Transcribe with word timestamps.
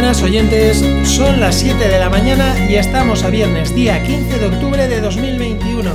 buenas 0.00 0.22
oyentes, 0.22 0.82
son 1.06 1.40
las 1.40 1.56
7 1.56 1.86
de 1.86 1.98
la 1.98 2.08
mañana 2.08 2.54
y 2.70 2.76
estamos 2.76 3.22
a 3.22 3.28
viernes, 3.28 3.74
día 3.74 4.02
15 4.02 4.38
de 4.38 4.46
octubre 4.46 4.88
de 4.88 4.98
2021. 4.98 5.90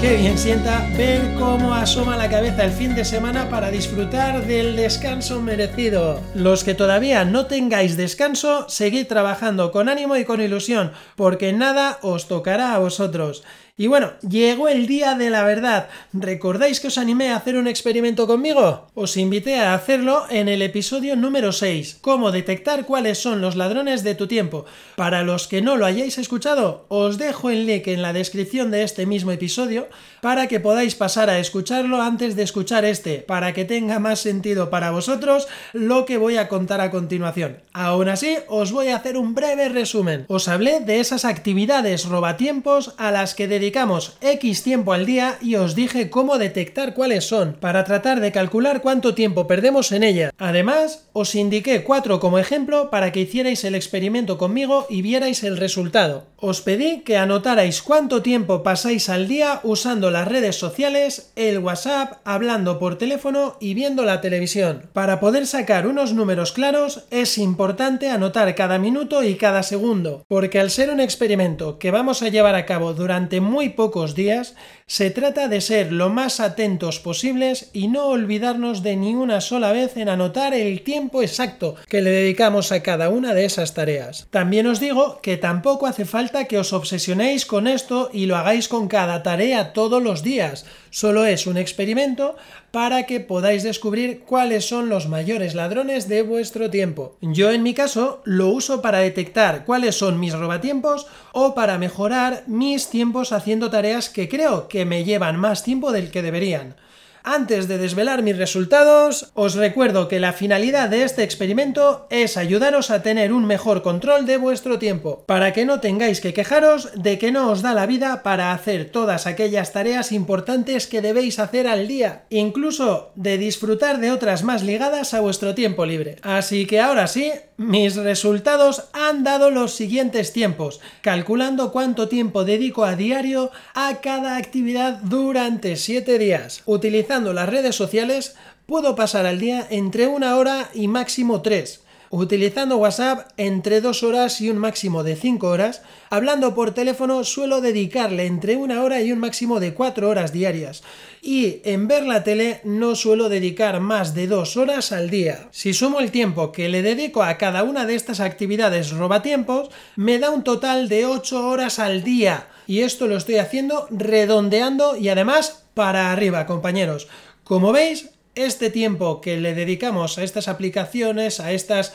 Qué 0.00 0.16
bien 0.16 0.36
sienta 0.36 0.84
ver 0.96 1.36
cómo 1.38 1.72
asoma 1.72 2.16
la 2.16 2.28
cabeza 2.28 2.64
el 2.64 2.72
fin 2.72 2.96
de 2.96 3.04
semana 3.04 3.48
para 3.48 3.70
disfrutar 3.70 4.44
del 4.44 4.74
descanso 4.74 5.40
merecido. 5.40 6.20
Los 6.34 6.64
que 6.64 6.74
todavía 6.74 7.24
no 7.24 7.46
tengáis 7.46 7.96
descanso, 7.96 8.68
seguid 8.68 9.06
trabajando 9.06 9.70
con 9.70 9.88
ánimo 9.88 10.16
y 10.16 10.24
con 10.24 10.40
ilusión, 10.40 10.90
porque 11.14 11.52
nada 11.52 12.00
os 12.02 12.26
tocará 12.26 12.74
a 12.74 12.78
vosotros. 12.78 13.44
Y 13.80 13.86
bueno, 13.86 14.10
llegó 14.28 14.66
el 14.66 14.88
día 14.88 15.14
de 15.14 15.30
la 15.30 15.44
verdad. 15.44 15.88
¿Recordáis 16.12 16.80
que 16.80 16.88
os 16.88 16.98
animé 16.98 17.30
a 17.30 17.36
hacer 17.36 17.56
un 17.56 17.68
experimento 17.68 18.26
conmigo? 18.26 18.88
Os 18.94 19.16
invité 19.16 19.60
a 19.60 19.72
hacerlo 19.72 20.24
en 20.30 20.48
el 20.48 20.62
episodio 20.62 21.14
número 21.14 21.52
6, 21.52 21.98
cómo 22.00 22.32
detectar 22.32 22.86
cuáles 22.86 23.18
son 23.18 23.40
los 23.40 23.54
ladrones 23.54 24.02
de 24.02 24.16
tu 24.16 24.26
tiempo. 24.26 24.66
Para 24.96 25.22
los 25.22 25.46
que 25.46 25.62
no 25.62 25.76
lo 25.76 25.86
hayáis 25.86 26.18
escuchado, 26.18 26.86
os 26.88 27.18
dejo 27.18 27.50
el 27.50 27.66
link 27.66 27.86
en 27.86 28.02
la 28.02 28.12
descripción 28.12 28.72
de 28.72 28.82
este 28.82 29.06
mismo 29.06 29.30
episodio 29.30 29.86
para 30.22 30.48
que 30.48 30.58
podáis 30.58 30.96
pasar 30.96 31.30
a 31.30 31.38
escucharlo 31.38 32.02
antes 32.02 32.34
de 32.34 32.42
escuchar 32.42 32.84
este, 32.84 33.18
para 33.18 33.52
que 33.52 33.64
tenga 33.64 34.00
más 34.00 34.18
sentido 34.18 34.70
para 34.70 34.90
vosotros 34.90 35.46
lo 35.72 36.04
que 36.04 36.16
voy 36.16 36.36
a 36.36 36.48
contar 36.48 36.80
a 36.80 36.90
continuación. 36.90 37.58
Aún 37.72 38.08
así, 38.08 38.38
os 38.48 38.72
voy 38.72 38.88
a 38.88 38.96
hacer 38.96 39.16
un 39.16 39.36
breve 39.36 39.68
resumen. 39.68 40.24
Os 40.26 40.48
hablé 40.48 40.80
de 40.80 40.98
esas 40.98 41.24
actividades 41.24 42.06
robatiempos 42.06 42.94
a 42.98 43.12
las 43.12 43.36
que 43.36 43.46
dedicamos 43.46 43.67
dedicamos 43.68 44.16
X 44.22 44.62
tiempo 44.62 44.94
al 44.94 45.04
día 45.04 45.36
y 45.42 45.56
os 45.56 45.74
dije 45.74 46.08
cómo 46.08 46.38
detectar 46.38 46.94
cuáles 46.94 47.26
son, 47.26 47.52
para 47.52 47.84
tratar 47.84 48.18
de 48.20 48.32
calcular 48.32 48.80
cuánto 48.80 49.14
tiempo 49.14 49.46
perdemos 49.46 49.92
en 49.92 50.04
ella. 50.04 50.32
Además, 50.38 51.06
os 51.12 51.34
indiqué 51.34 51.84
cuatro 51.84 52.18
como 52.18 52.38
ejemplo 52.38 52.88
para 52.88 53.12
que 53.12 53.20
hicierais 53.20 53.64
el 53.64 53.74
experimento 53.74 54.38
conmigo 54.38 54.86
y 54.88 55.02
vierais 55.02 55.42
el 55.44 55.58
resultado. 55.58 56.24
Os 56.40 56.60
pedí 56.62 57.00
que 57.00 57.16
anotarais 57.16 57.82
cuánto 57.82 58.22
tiempo 58.22 58.62
pasáis 58.62 59.08
al 59.08 59.26
día 59.26 59.58
usando 59.64 60.12
las 60.12 60.28
redes 60.28 60.54
sociales, 60.54 61.32
el 61.34 61.58
WhatsApp, 61.58 62.20
hablando 62.24 62.78
por 62.78 62.96
teléfono 62.96 63.56
y 63.58 63.74
viendo 63.74 64.04
la 64.04 64.20
televisión. 64.20 64.88
Para 64.92 65.18
poder 65.18 65.48
sacar 65.48 65.88
unos 65.88 66.14
números 66.14 66.52
claros 66.52 67.06
es 67.10 67.38
importante 67.38 68.08
anotar 68.08 68.54
cada 68.54 68.78
minuto 68.78 69.24
y 69.24 69.34
cada 69.34 69.64
segundo, 69.64 70.24
porque 70.28 70.60
al 70.60 70.70
ser 70.70 70.90
un 70.90 71.00
experimento 71.00 71.80
que 71.80 71.90
vamos 71.90 72.22
a 72.22 72.28
llevar 72.28 72.54
a 72.54 72.66
cabo 72.66 72.94
durante 72.94 73.40
muy 73.40 73.70
pocos 73.70 74.14
días, 74.14 74.54
se 74.86 75.10
trata 75.10 75.48
de 75.48 75.60
ser 75.60 75.92
lo 75.92 76.08
más 76.08 76.38
atentos 76.38 77.00
posibles 77.00 77.68
y 77.72 77.88
no 77.88 78.06
olvidarnos 78.06 78.84
de 78.84 78.94
ni 78.94 79.16
una 79.16 79.40
sola 79.40 79.72
vez 79.72 79.96
en 79.96 80.08
anotar 80.08 80.54
el 80.54 80.82
tiempo 80.82 81.20
exacto 81.20 81.74
que 81.88 82.00
le 82.00 82.10
dedicamos 82.10 82.70
a 82.70 82.80
cada 82.82 83.08
una 83.08 83.34
de 83.34 83.44
esas 83.44 83.74
tareas. 83.74 84.28
También 84.30 84.68
os 84.68 84.78
digo 84.78 85.18
que 85.20 85.36
tampoco 85.36 85.88
hace 85.88 86.04
falta 86.04 86.27
que 86.30 86.58
os 86.58 86.72
obsesionéis 86.72 87.46
con 87.46 87.66
esto 87.66 88.10
y 88.12 88.26
lo 88.26 88.36
hagáis 88.36 88.68
con 88.68 88.88
cada 88.88 89.22
tarea 89.22 89.72
todos 89.72 90.02
los 90.02 90.22
días. 90.22 90.66
Solo 90.90 91.24
es 91.24 91.46
un 91.46 91.56
experimento 91.56 92.36
para 92.70 93.04
que 93.04 93.20
podáis 93.20 93.62
descubrir 93.62 94.20
cuáles 94.20 94.68
son 94.68 94.88
los 94.88 95.08
mayores 95.08 95.54
ladrones 95.54 96.08
de 96.08 96.22
vuestro 96.22 96.70
tiempo. 96.70 97.16
Yo 97.22 97.50
en 97.50 97.62
mi 97.62 97.74
caso 97.74 98.20
lo 98.24 98.48
uso 98.48 98.82
para 98.82 98.98
detectar 98.98 99.64
cuáles 99.64 99.96
son 99.96 100.20
mis 100.20 100.34
robatiempos 100.34 101.06
o 101.32 101.54
para 101.54 101.78
mejorar 101.78 102.44
mis 102.46 102.88
tiempos 102.88 103.32
haciendo 103.32 103.70
tareas 103.70 104.08
que 104.08 104.28
creo 104.28 104.68
que 104.68 104.84
me 104.84 105.04
llevan 105.04 105.36
más 105.36 105.64
tiempo 105.64 105.92
del 105.92 106.10
que 106.10 106.22
deberían. 106.22 106.76
Antes 107.22 107.68
de 107.68 107.78
desvelar 107.78 108.22
mis 108.22 108.36
resultados, 108.36 109.30
os 109.34 109.54
recuerdo 109.54 110.08
que 110.08 110.20
la 110.20 110.32
finalidad 110.32 110.88
de 110.88 111.02
este 111.04 111.22
experimento 111.22 112.06
es 112.10 112.36
ayudaros 112.36 112.90
a 112.90 113.02
tener 113.02 113.32
un 113.32 113.44
mejor 113.44 113.82
control 113.82 114.26
de 114.26 114.36
vuestro 114.36 114.78
tiempo, 114.78 115.24
para 115.26 115.52
que 115.52 115.64
no 115.64 115.80
tengáis 115.80 116.20
que 116.20 116.32
quejaros 116.32 116.90
de 116.94 117.18
que 117.18 117.32
no 117.32 117.50
os 117.50 117.62
da 117.62 117.74
la 117.74 117.86
vida 117.86 118.22
para 118.22 118.52
hacer 118.52 118.90
todas 118.90 119.26
aquellas 119.26 119.72
tareas 119.72 120.12
importantes 120.12 120.86
que 120.86 121.02
debéis 121.02 121.38
hacer 121.38 121.66
al 121.66 121.88
día, 121.88 122.24
incluso 122.30 123.12
de 123.14 123.38
disfrutar 123.38 124.00
de 124.00 124.10
otras 124.10 124.42
más 124.42 124.62
ligadas 124.62 125.14
a 125.14 125.20
vuestro 125.20 125.54
tiempo 125.54 125.84
libre. 125.86 126.16
Así 126.22 126.66
que 126.66 126.80
ahora 126.80 127.06
sí, 127.06 127.32
mis 127.56 127.96
resultados 127.96 128.84
han 128.92 129.24
dado 129.24 129.50
los 129.50 129.74
siguientes 129.74 130.32
tiempos, 130.32 130.80
calculando 131.02 131.72
cuánto 131.72 132.08
tiempo 132.08 132.44
dedico 132.44 132.84
a 132.84 132.94
diario 132.94 133.50
a 133.74 134.00
cada 134.00 134.36
actividad 134.36 135.00
durante 135.02 135.76
7 135.76 136.18
días, 136.18 136.62
las 137.08 137.48
redes 137.48 137.74
sociales 137.74 138.36
puedo 138.66 138.94
pasar 138.94 139.24
al 139.24 139.38
día 139.38 139.66
entre 139.70 140.06
una 140.06 140.36
hora 140.36 140.68
y 140.74 140.88
máximo 140.88 141.40
tres. 141.40 141.80
Utilizando 142.10 142.78
WhatsApp 142.78 143.30
entre 143.36 143.82
dos 143.82 144.02
horas 144.02 144.40
y 144.40 144.48
un 144.48 144.56
máximo 144.56 145.04
de 145.04 145.14
cinco 145.14 145.48
horas. 145.48 145.82
Hablando 146.08 146.54
por 146.54 146.72
teléfono 146.72 147.22
suelo 147.22 147.60
dedicarle 147.60 148.24
entre 148.24 148.56
una 148.56 148.82
hora 148.82 149.02
y 149.02 149.12
un 149.12 149.18
máximo 149.18 149.60
de 149.60 149.74
cuatro 149.74 150.08
horas 150.08 150.32
diarias. 150.32 150.82
Y 151.20 151.60
en 151.64 151.86
ver 151.86 152.06
la 152.06 152.24
tele 152.24 152.62
no 152.64 152.94
suelo 152.94 153.28
dedicar 153.28 153.80
más 153.80 154.14
de 154.14 154.26
dos 154.26 154.56
horas 154.56 154.90
al 154.92 155.10
día. 155.10 155.48
Si 155.50 155.74
sumo 155.74 156.00
el 156.00 156.10
tiempo 156.10 156.50
que 156.50 156.70
le 156.70 156.80
dedico 156.80 157.22
a 157.22 157.36
cada 157.36 157.62
una 157.62 157.84
de 157.84 157.94
estas 157.94 158.20
actividades 158.20 158.90
robatiempos, 158.92 159.68
me 159.96 160.18
da 160.18 160.30
un 160.30 160.44
total 160.44 160.88
de 160.88 161.04
ocho 161.04 161.46
horas 161.46 161.78
al 161.78 162.02
día. 162.04 162.48
Y 162.66 162.80
esto 162.80 163.06
lo 163.06 163.18
estoy 163.18 163.36
haciendo 163.36 163.86
redondeando 163.90 164.96
y 164.96 165.10
además 165.10 165.64
para 165.74 166.10
arriba, 166.10 166.46
compañeros. 166.46 167.08
Como 167.44 167.72
veis, 167.72 168.10
este 168.46 168.70
tiempo 168.70 169.20
que 169.20 169.36
le 169.36 169.54
dedicamos 169.54 170.18
a 170.18 170.22
estas 170.22 170.48
aplicaciones, 170.48 171.40
a 171.40 171.52
estas 171.52 171.94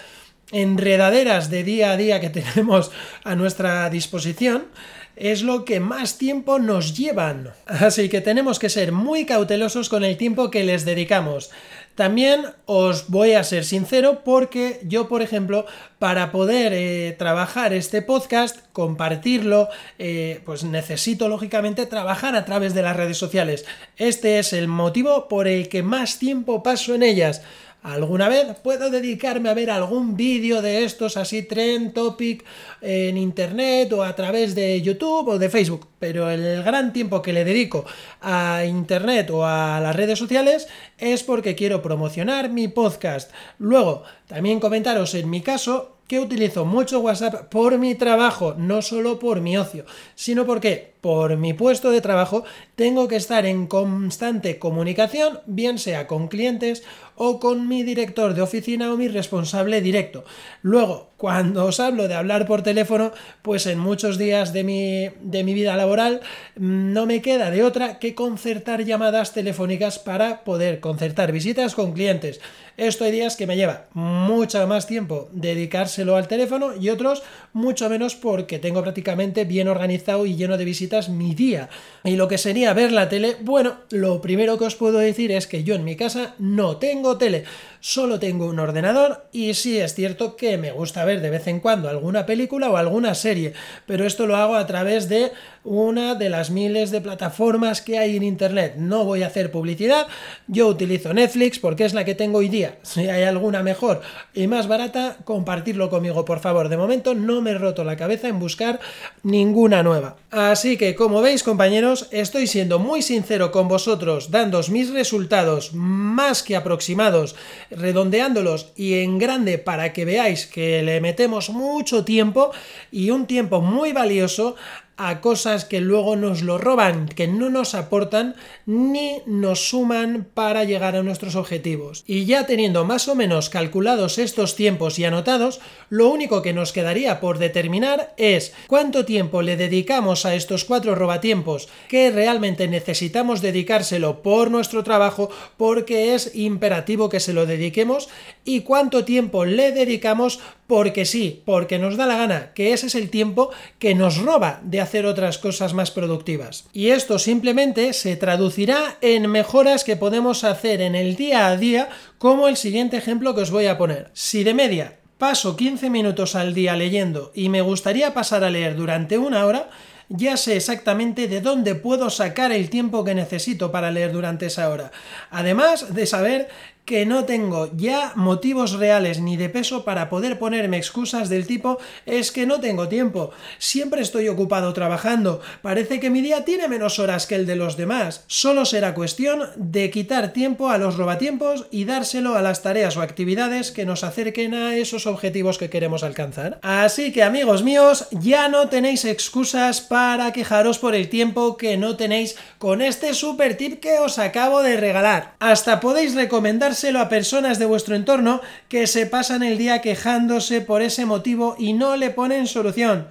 enredaderas 0.52 1.50
de 1.50 1.64
día 1.64 1.92
a 1.92 1.98
día 1.98 2.20
que 2.20 2.30
tenemos 2.42 2.92
a 3.24 3.36
nuestra 3.36 3.90
disposición, 3.90 4.68
es 5.16 5.44
lo 5.44 5.66
que 5.66 5.80
más 5.80 6.18
tiempo 6.18 6.60
nos 6.60 6.98
llevan. 6.98 7.52
Así 7.66 8.10
que 8.10 8.22
tenemos 8.22 8.60
que 8.60 8.70
ser 8.70 8.92
muy 8.92 9.26
cautelosos 9.26 9.90
con 9.90 10.04
el 10.04 10.18
tiempo 10.18 10.50
que 10.50 10.64
les 10.64 10.86
dedicamos. 10.86 11.52
También 11.96 12.46
os 12.66 13.10
voy 13.10 13.34
a 13.34 13.44
ser 13.44 13.66
sincero 13.66 14.24
porque 14.26 14.80
yo, 14.84 15.08
por 15.08 15.22
ejemplo, 15.22 15.68
para 16.00 16.32
poder 16.32 16.74
eh, 16.74 17.16
trabajar 17.20 17.72
este 17.72 18.02
podcast, 18.02 18.58
compartirlo, 18.74 19.70
eh, 20.00 20.42
pues 20.44 20.64
necesito 20.64 21.30
lógicamente 21.30 21.86
trabajar 21.86 22.36
a 22.36 22.46
través 22.46 22.74
de 22.74 22.82
las 22.82 22.98
redes 22.98 23.18
sociales. 23.20 23.66
Este 23.98 24.40
es 24.40 24.54
el 24.54 24.68
motivo 24.68 25.28
por 25.28 25.48
el 25.48 25.70
que 25.70 25.84
más 25.84 26.18
tiempo 26.18 26.64
paso 26.64 26.96
en 26.96 27.04
ellas. 27.04 27.44
¿Alguna 27.84 28.30
vez 28.30 28.46
puedo 28.64 28.90
dedicarme 28.90 29.50
a 29.50 29.54
ver 29.54 29.70
algún 29.70 30.16
vídeo 30.16 30.62
de 30.62 30.86
estos 30.86 31.18
así 31.18 31.44
trend 31.44 31.94
topic 31.94 32.46
en 32.80 33.18
internet 33.18 33.92
o 33.92 34.04
a 34.04 34.16
través 34.16 34.56
de 34.56 34.82
YouTube 34.82 35.28
o 35.28 35.38
de 35.38 35.50
Facebook? 35.50 35.86
Pero 36.04 36.30
el 36.30 36.64
gran 36.64 36.92
tiempo 36.92 37.22
que 37.22 37.32
le 37.32 37.46
dedico 37.46 37.86
a 38.20 38.66
internet 38.66 39.30
o 39.30 39.46
a 39.46 39.80
las 39.80 39.96
redes 39.96 40.20
sociales 40.20 40.68
es 40.98 41.24
porque 41.24 41.56
quiero 41.56 41.82
promocionar 41.82 42.50
mi 42.50 42.68
podcast. 42.68 43.32
Luego, 43.58 44.04
también 44.28 44.60
comentaros 44.60 45.16
en 45.16 45.30
mi 45.30 45.40
caso 45.40 45.94
que 46.08 46.20
utilizo 46.20 46.66
mucho 46.66 47.00
WhatsApp 47.00 47.50
por 47.50 47.78
mi 47.78 47.96
trabajo, 47.96 48.56
no 48.58 48.82
solo 48.82 49.18
por 49.18 49.40
mi 49.40 49.58
ocio, 49.58 49.86
sino 50.16 50.46
porque 50.46 50.94
por 51.00 51.38
mi 51.38 51.54
puesto 51.54 51.92
de 51.92 52.02
trabajo 52.02 52.44
tengo 52.76 53.08
que 53.08 53.16
estar 53.16 53.46
en 53.46 53.68
constante 53.68 54.60
comunicación, 54.60 55.40
bien 55.46 55.78
sea 55.78 56.08
con 56.08 56.28
clientes 56.28 56.84
o 57.16 57.40
con 57.40 57.68
mi 57.68 57.84
director 57.84 58.34
de 58.34 58.42
oficina 58.42 58.92
o 58.92 58.98
mi 58.98 59.08
responsable 59.08 59.82
directo. 59.82 60.24
Luego, 60.62 61.10
cuando 61.18 61.66
os 61.66 61.80
hablo 61.80 62.08
de 62.08 62.16
hablar 62.16 62.46
por 62.46 62.64
teléfono, 62.64 63.12
pues 63.42 63.66
en 63.68 63.80
muchos 63.80 64.18
días 64.18 64.54
de 64.54 64.64
mi, 64.64 65.10
de 65.22 65.44
mi 65.44 65.54
vida 65.54 65.76
laboral 65.76 65.93
mm, 66.00 66.94
no 66.94 67.06
me 67.06 67.22
queda 67.22 67.52
de 67.52 67.64
otra 67.64 68.00
que 68.00 68.16
concertar 68.16 68.84
llamadas 68.84 69.34
telefónicas 69.34 70.00
para 70.00 70.44
poder 70.44 70.80
concertar 70.80 71.32
visitas 71.32 71.76
con 71.76 71.94
clientes. 71.94 72.40
Esto 72.76 73.04
hay 73.04 73.12
días 73.12 73.36
que 73.36 73.46
me 73.46 73.56
lleva 73.56 73.86
mucho 73.94 74.66
más 74.66 74.88
tiempo 74.88 75.30
dedicárselo 75.32 76.16
al 76.16 76.28
teléfono 76.28 76.76
y 76.76 76.90
otros 76.90 77.22
mucho 77.54 77.88
menos 77.88 78.16
porque 78.16 78.58
tengo 78.58 78.82
prácticamente 78.82 79.46
bien 79.46 79.68
organizado 79.68 80.26
y 80.26 80.36
lleno 80.36 80.58
de 80.58 80.66
visitas 80.66 81.10
mi 81.10 81.36
día. 81.36 81.70
Y 82.04 82.16
lo 82.16 82.28
que 82.28 82.40
sería 82.40 82.74
ver 82.74 82.92
la 82.92 83.10
tele, 83.10 83.38
bueno, 83.42 83.76
lo 83.92 84.22
primero 84.22 84.58
que 84.58 84.66
os 84.66 84.76
puedo 84.76 84.98
decir 84.98 85.32
es 85.32 85.46
que 85.46 85.64
yo 85.64 85.76
en 85.76 85.84
mi 85.84 85.96
casa 85.96 86.34
no 86.40 86.78
tengo 86.78 87.18
tele, 87.18 87.44
solo 87.84 88.18
tengo 88.18 88.48
un 88.48 88.60
ordenador 88.60 89.26
y 89.34 89.54
sí 89.56 89.78
es 89.78 89.94
cierto 89.94 90.38
que 90.38 90.58
me 90.58 90.72
gusta 90.72 91.04
ver 91.04 91.20
de 91.20 91.30
vez 91.30 91.48
en 91.48 91.60
cuando 91.60 91.90
alguna 91.90 92.26
película 92.26 92.70
o 92.70 92.78
alguna 92.78 93.14
serie, 93.14 93.52
pero 93.86 94.06
esto 94.06 94.26
lo 94.26 94.38
hago 94.38 94.56
a 94.56 94.66
través 94.66 95.10
de 95.10 95.34
una 95.66 96.16
de 96.16 96.30
las 96.30 96.50
miles 96.50 96.92
de 96.92 97.02
plataformas 97.02 97.82
que 97.82 97.98
hay 97.98 98.16
en 98.16 98.24
Internet. 98.24 98.76
No 98.78 99.04
voy 99.04 99.24
a 99.24 99.28
hacer 99.28 99.52
publicidad, 99.52 100.08
yo 100.48 100.68
utilizo 100.68 101.14
Netflix 101.14 101.60
porque 101.60 101.84
es 101.84 101.94
la 101.94 102.06
que 102.06 102.16
tengo 102.16 102.40
hoy 102.40 102.48
día. 102.48 102.78
Si 102.84 103.10
hay 103.10 103.24
alguna 103.24 103.64
mejor 103.64 104.02
y 104.34 104.48
más 104.48 104.68
barata, 104.68 105.18
compartirlo 105.26 105.90
conmigo, 105.90 106.24
por 106.24 106.40
favor. 106.40 106.70
De 106.70 106.78
momento 106.78 107.14
no 107.14 107.42
me 107.42 107.52
he 107.52 107.58
roto 107.58 107.84
la 107.84 107.98
cabeza 107.98 108.30
en 108.30 108.40
buscar 108.40 108.80
ninguna 109.24 109.84
nueva. 109.84 110.16
Así 110.32 110.78
que, 110.78 110.96
como 110.96 111.22
veis, 111.22 111.44
compañeros, 111.44 112.08
estoy 112.12 112.48
siendo 112.48 112.80
muy 112.80 113.02
sincero 113.02 113.52
con 113.52 113.68
vosotros, 113.68 114.32
dándos 114.32 114.70
mis 114.70 114.90
resultados 114.90 115.74
más 115.74 116.44
que 116.44 116.56
aproximados, 116.56 117.36
redondeándolos 117.78 118.72
y 118.76 119.00
en 119.00 119.20
grande 119.20 119.58
para 119.58 119.94
que 119.94 120.06
veáis 120.06 120.48
que 120.48 120.82
le 120.84 121.02
metemos 121.02 121.50
mucho 121.50 122.06
tiempo 122.06 122.52
y 122.92 123.10
un 123.10 123.28
tiempo 123.28 123.62
muy 123.62 123.94
valioso 123.94 124.56
a 124.98 125.22
cosas 125.22 125.66
que 125.66 125.82
luego 125.82 126.16
nos 126.16 126.42
lo 126.42 126.58
roban, 126.58 127.08
que 127.08 127.28
no 127.28 127.50
nos 127.50 127.74
aportan 127.76 128.36
ni 128.66 129.22
nos 129.26 129.70
suman 129.70 130.28
para 130.34 130.64
llegar 130.64 130.96
a 130.96 131.04
nuestros 131.04 131.36
objetivos. 131.36 132.04
Y 132.08 132.26
ya 132.26 132.46
teniendo 132.46 132.86
más 132.86 133.08
o 133.08 133.16
menos 133.16 133.50
calculados 133.50 134.18
estos 134.18 134.56
tiempos 134.56 135.00
y 135.00 135.06
anotados, 135.06 135.60
lo 135.90 136.10
único 136.10 136.42
que 136.42 136.54
nos 136.54 136.74
quedaría 136.74 137.20
por 137.20 137.40
determinar 137.40 138.14
es 138.18 138.54
cuánto 138.68 139.06
tiempo 139.06 139.42
le 139.42 139.58
dedicamos 139.58 140.26
a 140.26 140.36
estos 140.36 140.66
cuatro 140.66 140.96
robatiempos 140.96 141.70
que 141.88 142.12
realmente 142.12 142.68
necesitamos 142.68 143.42
dedicárselo 143.42 144.22
por 144.22 144.52
nuestro 144.52 144.84
trabajo 144.84 145.30
porque 145.58 146.14
es 146.14 146.36
imperativo 146.36 147.10
que 147.10 147.20
se 147.20 147.34
lo 147.34 147.46
dediquemos 147.46 148.10
y 148.46 148.62
cuánto 148.62 149.06
tiempo 149.06 149.46
le 149.46 149.72
dedicamos 149.72 150.40
porque 150.68 151.06
sí, 151.06 151.42
porque 151.46 151.78
nos 151.78 151.98
da 151.98 152.06
la 152.06 152.18
gana, 152.18 152.54
que 152.54 152.74
ese 152.74 152.88
es 152.88 152.96
el 152.96 153.10
tiempo 153.10 153.52
que 153.80 153.96
nos 153.96 154.18
roba 154.18 154.62
de 154.64 154.82
hacer 154.84 155.06
otras 155.06 155.38
cosas 155.38 155.74
más 155.74 155.92
productivas. 155.92 156.66
Y 156.74 156.90
esto 156.90 157.20
simplemente 157.20 157.94
se 157.94 158.16
traducirá 158.16 158.98
en 159.02 159.30
mejoras 159.30 159.84
que 159.84 159.96
podemos 159.96 160.44
hacer 160.44 160.82
en 160.82 160.96
el 160.96 161.16
día 161.16 161.48
a 161.48 161.58
día, 161.58 161.90
como 162.18 162.48
el 162.48 162.58
siguiente 162.58 162.98
ejemplo 162.98 163.34
que 163.36 163.42
os 163.42 163.52
voy 163.52 163.68
a 163.68 163.78
poner. 163.78 164.12
Si 164.14 164.44
de 164.44 164.54
media 164.54 165.00
paso 165.18 165.56
15 165.56 165.90
minutos 165.90 166.36
al 166.36 166.54
día 166.54 166.76
leyendo 166.76 167.32
y 167.34 167.50
me 167.50 167.62
gustaría 167.62 168.14
pasar 168.14 168.44
a 168.44 168.50
leer 168.50 168.76
durante 168.76 169.18
una 169.18 169.46
hora, 169.46 169.70
ya 170.10 170.38
sé 170.38 170.56
exactamente 170.58 171.28
de 171.28 171.42
dónde 171.42 171.76
puedo 171.76 172.10
sacar 172.10 172.52
el 172.52 172.70
tiempo 172.70 173.04
que 173.04 173.16
necesito 173.16 173.72
para 173.72 173.90
leer 173.90 174.12
durante 174.12 174.48
esa 174.48 174.70
hora. 174.70 174.92
Además 175.32 175.94
de 175.94 176.06
saber 176.06 176.50
que 176.86 177.06
no 177.06 177.26
tengo 177.26 177.70
ya 177.76 178.12
motivos 178.16 178.74
reales 178.74 179.20
ni 179.20 179.38
de 179.38 179.50
peso 179.50 179.86
para 179.86 180.10
poder 180.10 180.38
ponerme 180.38 180.78
excusas 180.78 181.30
del 181.30 181.48
tipo 181.48 181.78
es 182.06 182.32
que 182.32 182.46
no 182.46 182.60
tengo 182.60 182.88
tiempo, 182.90 183.32
siempre 183.58 184.02
estoy 184.02 184.28
ocupado 184.28 184.74
trabajando, 184.74 185.42
parece 185.62 186.00
que 186.00 186.10
mi 186.10 186.22
día 186.22 186.44
tiene 186.44 186.68
menos 186.68 187.00
horas 187.00 187.26
que 187.26 187.36
el 187.36 187.46
de 187.46 187.56
los 187.56 187.78
demás. 187.78 188.24
Solo 188.28 188.66
será 188.66 188.94
cuestión 188.94 189.44
de 189.56 189.90
quitar 189.90 190.34
tiempo 190.34 190.70
a 190.70 190.78
los 190.78 190.98
robatiempos 190.98 191.68
y 191.72 191.86
dárselo 191.86 192.36
a 192.36 192.42
las 192.42 192.62
tareas 192.62 192.98
o 192.98 193.02
actividades 193.02 193.72
que 193.72 193.86
nos 193.86 194.04
acerquen 194.04 194.54
a 194.54 194.76
esos 194.76 195.08
objetivos 195.08 195.58
que 195.58 195.70
queremos 195.70 196.04
alcanzar. 196.04 196.60
Así 196.62 197.12
que 197.12 197.24
amigos 197.24 197.64
míos, 197.64 198.08
ya 198.12 198.50
no 198.50 198.68
tenéis 198.70 199.06
excusas 199.06 199.82
para 199.82 200.34
quejaros 200.34 200.80
por 200.80 200.96
el 200.96 201.10
tiempo 201.10 201.58
que 201.58 201.78
no 201.78 201.96
tenéis 201.96 202.36
con 202.58 202.82
este 202.82 203.14
super 203.14 203.56
tip 203.56 203.80
que 203.80 204.00
os 204.00 204.20
acabo 204.20 204.62
de 204.62 204.78
regalar. 204.78 205.36
Hasta 205.40 205.80
podéis 205.80 206.16
recomendar 206.16 206.73
a 206.74 207.08
personas 207.08 207.60
de 207.60 207.66
vuestro 207.66 207.96
entorno 207.96 208.42
que 208.68 208.88
se 208.88 209.06
pasan 209.06 209.44
el 209.44 209.60
día 209.60 209.80
quejándose 209.80 210.60
por 210.60 210.82
ese 210.82 211.06
motivo 211.06 211.56
y 211.60 211.74
no 211.74 211.96
le 211.96 212.10
ponen 212.10 212.48
solución. 212.48 213.08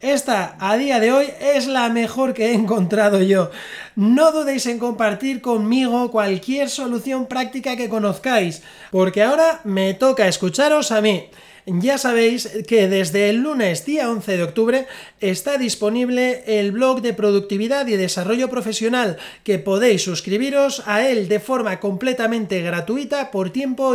Esta, 0.00 0.56
a 0.60 0.76
día 0.76 1.00
de 1.00 1.12
hoy, 1.12 1.26
es 1.40 1.66
la 1.66 1.88
mejor 1.88 2.34
que 2.34 2.46
he 2.46 2.54
encontrado 2.54 3.20
yo. 3.20 3.50
No 3.96 4.30
dudéis 4.30 4.66
en 4.66 4.78
compartir 4.78 5.40
conmigo 5.40 6.10
cualquier 6.12 6.70
solución 6.70 7.26
práctica 7.26 7.76
que 7.76 7.88
conozcáis, 7.88 8.62
porque 8.92 9.24
ahora 9.24 9.60
me 9.64 9.92
toca 9.94 10.28
escucharos 10.28 10.92
a 10.92 11.00
mí. 11.00 11.24
Ya 11.78 11.98
sabéis 11.98 12.48
que 12.66 12.88
desde 12.88 13.30
el 13.30 13.42
lunes 13.42 13.86
día 13.86 14.10
11 14.10 14.36
de 14.36 14.42
octubre 14.42 14.88
está 15.20 15.56
disponible 15.56 16.42
el 16.44 16.72
blog 16.72 17.00
de 17.00 17.14
productividad 17.14 17.86
y 17.86 17.94
desarrollo 17.94 18.50
profesional 18.50 19.18
que 19.44 19.60
podéis 19.60 20.02
suscribiros 20.02 20.82
a 20.86 21.06
él 21.06 21.28
de 21.28 21.38
forma 21.38 21.78
completamente 21.78 22.60
gratuita 22.62 23.30
por 23.30 23.50
tiempo 23.50 23.94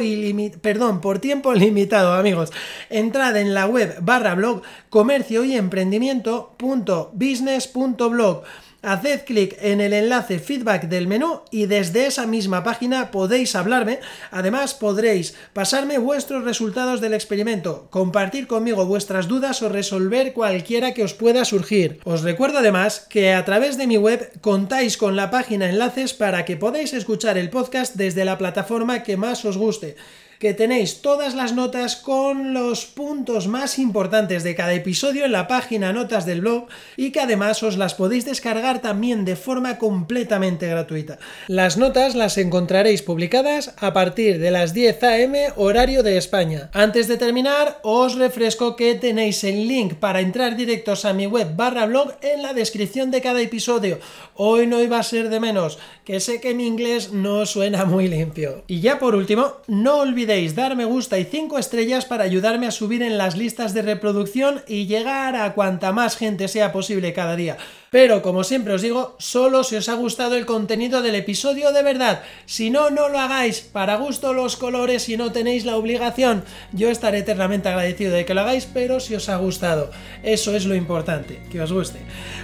perdón, 0.62 1.02
por 1.02 1.20
tiempo 1.20 1.54
limitado, 1.54 2.14
amigos. 2.14 2.54
Entrad 2.90 3.36
en 3.36 3.54
la 3.54 3.68
web 3.68 3.98
barra 4.02 4.36
blog 4.36 4.62
comercio 4.90 5.44
y 5.44 5.56
emprendimiento.business.blog 5.56 8.44
haced 8.86 9.26
clic 9.26 9.58
en 9.60 9.82
el 9.82 9.94
enlace 9.94 10.40
feedback 10.40 10.88
del 10.88 11.08
menú 11.08 11.42
y 11.52 11.66
desde 11.66 12.06
esa 12.06 12.26
misma 12.26 12.64
página 12.64 13.12
podéis 13.12 13.56
hablarme. 13.56 14.00
Además 14.32 14.74
podréis 14.74 15.36
pasarme 15.54 15.98
vuestros 15.98 16.44
resultados 16.44 17.02
del 17.02 17.14
experimento, 17.14 17.88
compartir 17.90 18.48
conmigo 18.48 18.86
vuestras 18.86 19.28
dudas 19.28 19.62
o 19.62 19.70
resolver 19.70 20.34
cualquiera 20.34 20.94
que 20.94 21.04
os 21.04 21.14
pueda 21.14 21.46
surgir. 21.46 22.00
Os 22.04 22.22
recuerdo 22.22 22.60
además 22.60 23.06
que 23.10 23.34
a 23.34 23.44
través 23.44 23.78
de 23.78 23.88
mi 23.88 23.98
web 23.98 24.32
contáis 24.42 24.98
con 24.98 25.16
la 25.16 25.32
página 25.32 25.70
enlaces 25.70 26.14
para 26.14 26.46
que 26.46 26.58
podáis 26.58 26.94
escuchar 26.94 27.38
el 27.38 27.50
podcast 27.50 27.96
desde 27.96 28.26
la 28.26 28.38
plataforma 28.38 29.04
que 29.04 29.18
más 29.18 29.44
os 29.46 29.58
guste 29.58 29.96
que 30.40 30.54
tenéis 30.54 31.02
todas 31.02 31.34
las 31.36 31.54
notas 31.54 31.96
con 31.96 32.54
los 32.54 32.86
puntos 32.86 33.48
más 33.48 33.80
importantes 33.80 34.44
de 34.44 34.56
cada 34.56 34.74
episodio 34.74 35.26
en 35.26 35.32
la 35.32 35.48
página 35.48 35.94
notas 35.94 36.26
del 36.26 36.42
blog 36.42 36.68
y 36.98 37.12
que 37.12 37.22
además 37.22 37.64
os 37.64 37.78
las 37.78 37.94
podéis 37.94 38.26
descargar 38.26 38.82
también 38.82 39.26
de 39.26 39.36
forma 39.36 39.78
completamente 39.78 40.68
gratuita. 40.68 41.20
Las 41.48 41.78
notas 41.78 42.16
las 42.16 42.38
encontraréis 42.38 43.02
publicadas 43.02 43.74
a 43.78 43.94
partir 43.94 44.40
de 44.40 44.52
las 44.52 44.74
10 44.74 45.04
am 45.04 45.34
horario 45.56 46.04
de 46.04 46.18
España. 46.18 46.70
Antes 46.74 47.08
de 47.08 47.18
terminar, 47.18 47.80
os 47.84 48.16
refresco 48.16 48.76
que 48.76 48.96
tenéis 48.96 49.44
el 49.44 49.68
link 49.68 49.96
para 49.96 50.20
entrar 50.20 50.56
directos 50.56 51.06
a 51.06 51.14
mi 51.14 51.28
web 51.28 51.56
barra 51.56 51.86
blog 51.86 52.14
en 52.22 52.42
la 52.42 52.54
descripción 52.54 53.12
de 53.12 53.22
cada 53.22 53.42
episodio. 53.42 54.00
Hoy 54.36 54.68
no 54.68 54.82
iba 54.82 55.00
a 55.00 55.04
ser 55.04 55.30
de 55.30 55.40
menos, 55.40 55.80
que 56.04 56.20
sé 56.20 56.42
que 56.42 56.54
mi 56.54 56.68
inglés 56.68 57.12
no 57.12 57.46
suena 57.46 57.86
muy 57.86 58.08
limpio. 58.08 58.64
Y 58.68 58.82
ya 58.82 59.00
por 59.00 59.16
último, 59.16 59.54
no 59.68 59.98
olvidéis 60.00 60.25
olvidéis 60.26 60.56
dar 60.56 60.76
me 60.76 60.86
gusta 60.86 61.20
y 61.20 61.24
5 61.24 61.60
estrellas 61.60 62.06
para 62.06 62.24
ayudarme 62.24 62.66
a 62.66 62.72
subir 62.72 63.04
en 63.04 63.20
las 63.20 63.38
listas 63.38 63.76
de 63.76 63.84
reproducción 63.84 64.64
y 64.68 64.88
llegar 64.88 65.36
a 65.36 65.54
cuanta 65.54 65.92
más 65.92 66.18
gente 66.18 66.48
sea 66.48 66.72
posible 66.72 67.14
cada 67.14 67.36
día. 67.36 67.58
Pero 67.92 68.22
como 68.22 68.44
siempre 68.44 68.74
os 68.74 68.82
digo, 68.82 69.16
solo 69.20 69.64
si 69.64 69.78
os 69.78 69.88
ha 69.88 69.94
gustado 69.94 70.36
el 70.36 70.46
contenido 70.46 71.02
del 71.02 71.16
episodio 71.16 71.72
de 71.72 71.82
verdad. 71.82 72.24
Si 72.46 72.70
no, 72.70 72.90
no 72.90 73.08
lo 73.08 73.20
hagáis. 73.20 73.62
Para 73.62 73.96
gusto 73.96 74.34
los 74.34 74.58
colores 74.58 75.08
y 75.08 75.16
no 75.16 75.32
tenéis 75.32 75.64
la 75.64 75.78
obligación. 75.78 76.44
Yo 76.74 76.90
estaré 76.90 77.20
eternamente 77.20 77.70
agradecido 77.70 78.14
de 78.14 78.26
que 78.26 78.34
lo 78.34 78.42
hagáis, 78.42 78.66
pero 78.66 79.00
si 79.00 79.16
os 79.16 79.30
ha 79.30 79.38
gustado. 79.38 79.92
Eso 80.24 80.54
es 80.56 80.66
lo 80.66 80.76
importante, 80.76 81.40
que 81.50 81.62
os 81.62 81.72
guste. 81.72 82.00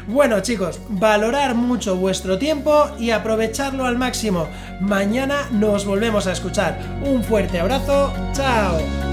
Bueno 0.08 0.40
chicos, 0.40 0.80
valorar 0.88 1.56
mucho 1.56 1.98
vuestro 1.98 2.38
tiempo 2.38 2.90
y 2.98 3.10
aprovecharlo 3.10 3.84
al 3.84 3.98
máximo. 3.98 4.48
Mañana 4.80 5.50
nos 5.52 5.84
volvemos 5.86 6.28
a 6.28 6.32
escuchar. 6.32 6.80
Un 7.04 7.26
fuerte 7.26 7.60
abrazo. 7.72 8.12
Chao. 8.34 9.11